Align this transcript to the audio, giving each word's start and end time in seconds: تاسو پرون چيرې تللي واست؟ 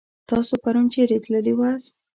تاسو 0.29 0.53
پرون 0.63 0.85
چيرې 0.93 1.17
تللي 1.23 1.53
واست؟ 1.55 1.91